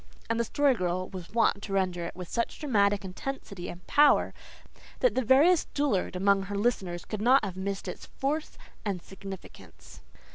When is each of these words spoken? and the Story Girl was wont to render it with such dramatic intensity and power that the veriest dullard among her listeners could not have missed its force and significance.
and 0.31 0.39
the 0.39 0.43
Story 0.43 0.73
Girl 0.73 1.09
was 1.09 1.29
wont 1.29 1.61
to 1.61 1.73
render 1.73 2.03
it 2.05 2.15
with 2.15 2.27
such 2.27 2.57
dramatic 2.57 3.05
intensity 3.05 3.69
and 3.69 3.85
power 3.85 4.33
that 4.99 5.13
the 5.13 5.21
veriest 5.23 5.71
dullard 5.75 6.15
among 6.15 6.41
her 6.41 6.57
listeners 6.57 7.05
could 7.05 7.21
not 7.21 7.45
have 7.45 7.55
missed 7.55 7.87
its 7.87 8.07
force 8.07 8.57
and 8.83 9.03
significance. 9.03 10.01